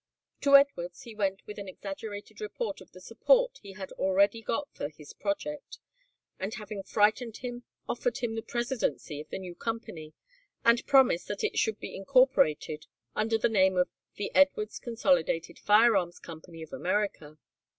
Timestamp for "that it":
11.27-11.59